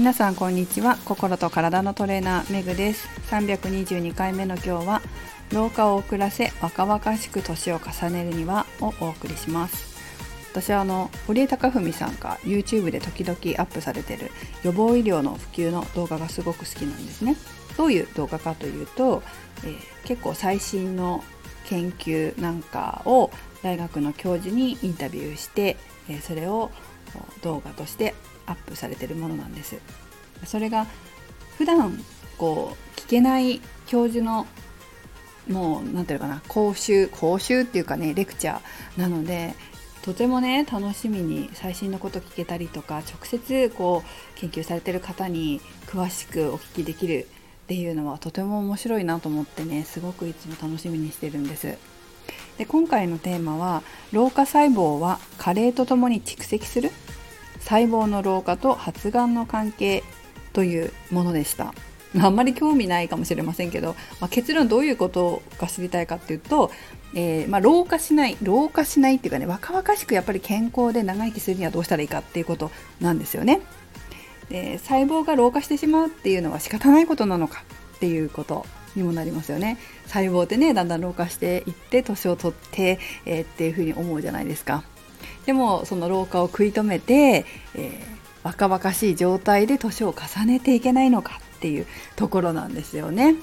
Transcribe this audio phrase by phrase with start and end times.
[0.00, 0.96] 皆さんこんにちは。
[1.04, 3.06] 心と体のトレーナーめぐです。
[3.30, 5.02] 322回目の今日は
[5.52, 10.00] 老化を遅らせ若々しく年を重ねるにはをお送りします。
[10.52, 14.30] 私はあの堀江貴文さんが YouTube で時々アップされてる
[14.64, 17.36] 予防医療の普及の動画がすごく好きなんですね。
[17.76, 19.22] どういう動画かというと、
[19.64, 21.22] えー、結構最新の
[21.66, 23.30] 研究なんかを
[23.62, 25.76] 大学の教授にインタビューして、
[26.08, 26.70] えー、それを
[27.42, 28.14] 動画として
[28.50, 29.78] アップされてるものなんです。
[30.44, 30.86] それが
[31.56, 32.02] 普段
[32.38, 34.46] こう聞けない教授の
[35.48, 39.54] もう何て言うかな講習講習っていうかねレクチャーなので
[40.02, 47.26] とてもね楽しみに最新のこと聞けたりとか直接こう研究されてる方に詳しくお聞きできる
[47.64, 51.76] っていうのはとても面白いなと思ってねすごくいつも楽しみにしてるんです。
[52.58, 56.90] で今回のテーマは老化細胞は加齢とともに蓄積する
[57.70, 60.02] 細胞の老化と発がんの関係
[60.52, 61.72] というものでした。
[62.18, 66.72] あんまり興味ないかもしれませんけど、まあ、結論どういうことが知りたいかっていうと、
[67.14, 73.60] えー、まあ、老化しない老化しないっていうかね若々しくやっぱり健康で長生きするにはどうしたらいいかっていうことなんですよね。
[74.48, 77.62] で細胞が老化してしまうっていうのは仕方ないことなのか
[77.96, 79.78] っていうことにもなりますよね。
[80.06, 84.82] 細胞ってねだんだん老化していって年を取って、えー、っていうふうに思うじゃないですか。
[85.46, 88.00] でもその老化を食い止めて、えー、
[88.42, 93.34] 若々しい状態で年を重ねていけないのかっていうところなんですよね。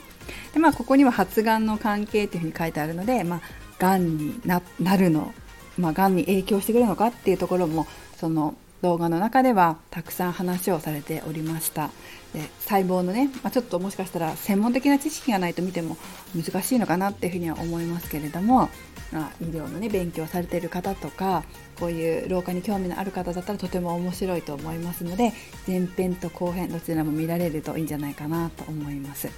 [0.53, 3.41] でまあここには発がんの関係っていうふうに書いてあるので、まあ、
[3.79, 4.61] がんにな
[4.97, 5.33] るの、
[5.77, 11.89] まあ、がんに影響してくるのかっていうところもその動画の中ではたくさん話をされておりました。
[12.33, 15.97] で細胞のね、まあ、ちょっともしかしたら専門的な知識がないと見ても
[16.35, 18.69] 難しいのかなっていうふうには思いますけれども、
[19.11, 21.43] まあ、医療のね勉強されている方とか
[21.79, 25.33] こういう老化に興味のある方だったらとても面白いと思いますので
[25.65, 29.29] 前編と後編どちらも見られるといいんじゃないかなと思います。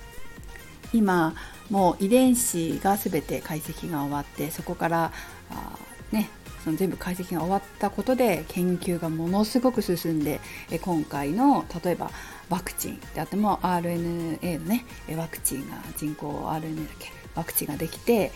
[0.91, 1.35] 今
[1.69, 5.11] もう遺伝子が全て解析が終わってそこから
[5.51, 5.77] あ
[6.11, 6.29] ね
[6.63, 10.39] その全部解析が終わったことで研究がものすごく進んで
[10.81, 12.11] 今回の例えば
[12.49, 18.31] ワクチンであっても RNA のねワクチンが人工 RNA だけワクチンができて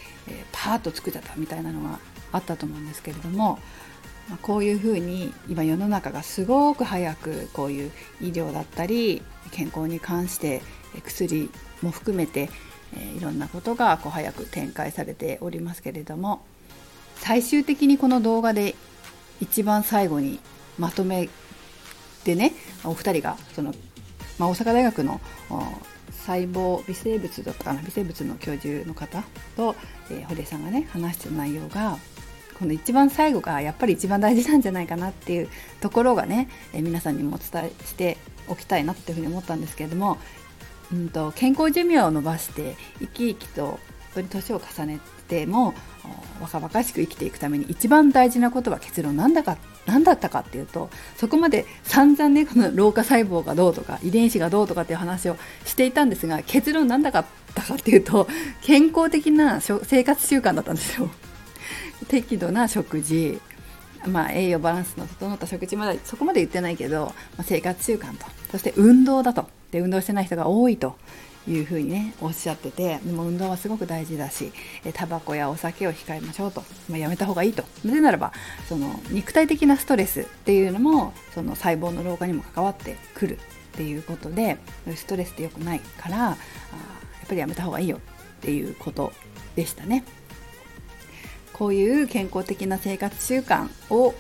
[0.51, 2.00] パーッと作っちゃったみたいなのが
[2.31, 3.59] あったと思うんですけれども
[4.41, 7.91] こういうふうに今世の中がすごく早くこういう
[8.22, 10.62] 医療だったり健康に関して
[11.03, 11.51] 薬
[11.81, 12.50] も含めて
[13.17, 16.45] いろんなことがこう早く展開されておりますけれども
[17.23, 18.75] 最終的にこの動画で
[19.39, 20.41] 一番最後に
[20.78, 21.29] まとめ
[22.25, 22.51] てね
[22.84, 23.73] お二人がその、
[24.38, 25.22] まあ、大阪大学の
[26.12, 29.23] 細胞微生物だったかな微生物の教授の方
[29.56, 29.73] と、
[30.12, 31.97] えー、堀江さんがね話してる内容が
[32.59, 38.17] この一番最後がやっぱり一番大事なんじゃないかなっていうところがね、えー、皆さんにもお伝えして
[38.50, 40.17] おきたいなっていうふうに思ったんですけれども、
[40.91, 43.79] うんと、健康寿命を伸ばして生き生きと
[44.16, 45.74] 当に年を重ねても
[46.41, 58.28] 若々しく生きていくために一番大事なことは結論なんだか何だったかっていうとそこまで散々ねこの老化細胞がどうとか遺伝子がどうとかっていう話をしていたんですが結論何だったかっていうと
[58.62, 61.09] 健康的な生活習慣だったんですよ。
[62.07, 63.40] 適度な食事
[64.06, 70.97] まあ、栄養バランスの整った食事までそこまで言ってないけど、まあ、生活習慣とそして運動だとで運動してない人が多いと
[71.47, 74.51] いうふうにねおっしゃっててでも運動はすごく大事だし
[74.93, 78.31] タバコやお酒を控えましょうと、まあ、やめた方がいいとなぜならば
[78.69, 83.39] その肉体的なストレスっていうのもその細胞の老化にも関わってくるっ
[83.75, 84.57] ていうことで
[84.95, 86.37] ストレスって良くないからあやっ
[87.27, 87.99] ぱりやめた方がいいよっ
[88.41, 89.11] ていうこと
[89.55, 90.03] でしたね。
[91.53, 94.15] こういう健康的な生活習慣を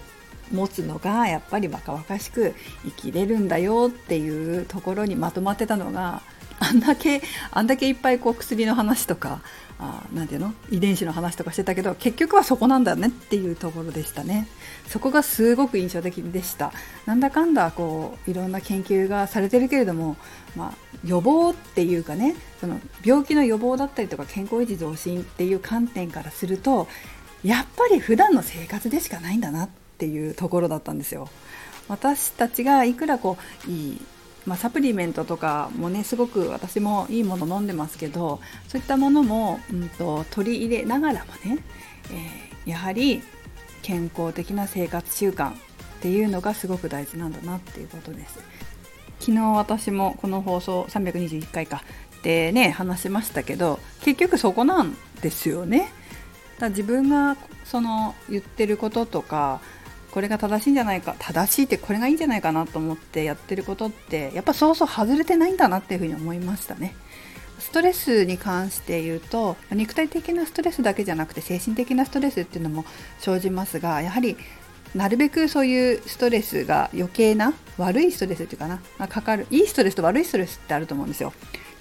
[0.51, 2.53] 持つのがやっぱり若々しく
[2.85, 6.21] 生きれるんだよっていうところにまとまってたのが
[6.73, 9.41] んだけあんだけいっぱいこう薬の話とか
[9.79, 10.53] あなていうの？
[10.69, 14.47] 遺伝子の話とかしてたけど結局はそこなんだねっていうところでしたね。
[14.87, 16.71] そこがすごく印象的でした。
[17.05, 20.15] なんだかんだこういろんな研究がされてるけれども、
[20.55, 26.87] まあ、予防っていうかねその病気の予防だったりとか健康維持増進っていう観点からすると
[27.43, 31.29] やっぱり普段の生活でしかないんだなっていうところだったんですよ。
[31.89, 33.37] 私たちがいくらこ
[33.67, 34.01] ういい
[34.45, 41.63] まあ、サプリメントとかもねすごく私もいいもの飲んでますけどそういったものも、うんと、取り入れながらもね、
[42.11, 43.21] えー、やはり
[43.81, 45.55] 健康的な生活習慣っ
[46.01, 48.39] ていうのがすごく大事なんだなっていうことです。
[49.19, 51.81] 昨日私もこの放送321回か
[52.23, 55.91] でね話しましたけど結局そこなんですよね。
[56.59, 59.61] だ自分がその言ってることとか
[60.13, 66.93] これが正しいんじゃないか正しいってこれがいいんじゃないかなと思ってやってることってやっぱそうそう外れてないんだなっていうふうに思いましたね。
[67.57, 72.85] ストレスに関して言うと肉体的なストレスだけじゃなくて精神的なストレスっていうのも
[73.19, 74.37] 生じますがやはり
[74.93, 81.33] なるべくそういうストレスが余計な悪いストレスっていうかな、かかるいいストレスと悪いストレスってあると思うんですよ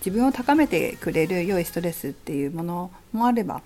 [0.04, 3.60] 自分を高めてくれる良いストレスっていうものもあれば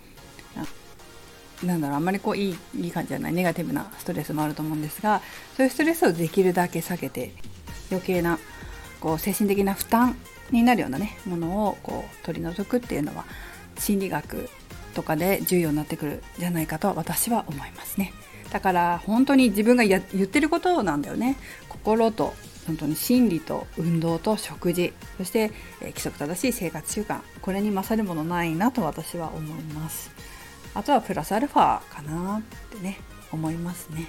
[1.62, 5.22] なんだろうあんまりこういいいい感じじゃないネガティブなストレスもあると思うんですが
[5.56, 7.32] そういうストレスをできるだけ下げて
[7.90, 8.38] 余計な
[9.00, 10.16] こう精神的な負担
[10.50, 13.24] になるようなねものをこう取り除くっていうのは
[13.78, 14.48] 心理学
[14.94, 18.12] とかで重要になってくるじゃないかと私は思いますね。
[18.50, 21.36] だから本当に自分がや言ってることなんだよね。
[21.68, 22.34] 心と
[22.66, 24.92] 本当に心理と運動と食事。
[25.18, 27.20] そして、え規則正しい生活習慣。
[27.40, 30.10] これに勝るものないなと私は思います。
[30.76, 32.98] あとはプラスアルファかなってね
[33.32, 34.06] 思いますね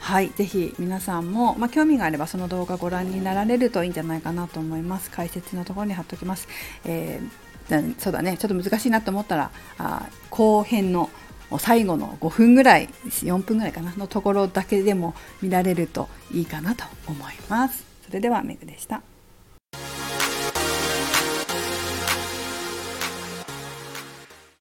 [0.00, 5.10] はい、ぜひ皆さんも、まあ、興味があればその動画ご覧になられるといいんじゃないかなと思います。
[5.10, 6.46] 解説のところに貼っておきます。
[6.84, 11.08] えー、そうだね、ちょっと難しいなと思ったら、あ後編の
[11.58, 17.86] 最後の5分ぐらい、4分ぐらいかなのところだけでも見られるといいかなと思います。
[18.04, 19.00] それではメグでした。